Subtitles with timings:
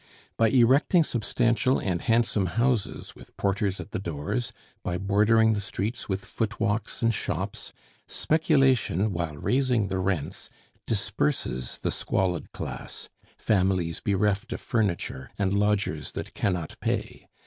[0.35, 6.09] By erecting substantial and handsome houses, with porters at the doors, by bordering the streets
[6.09, 7.71] with footwalks and shops,
[8.07, 10.49] speculation, while raising the rents,
[10.87, 17.27] disperses the squalid class, families bereft of furniture, and lodgers that cannot pay.